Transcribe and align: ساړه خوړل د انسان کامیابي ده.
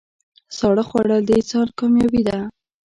ساړه 0.57 0.83
خوړل 0.89 1.21
د 1.25 1.29
انسان 1.37 1.67
کامیابي 1.79 2.21
ده. 2.27 2.39